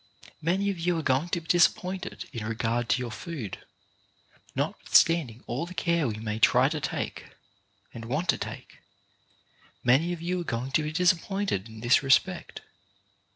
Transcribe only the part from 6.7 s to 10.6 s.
take, and want to take, many of you are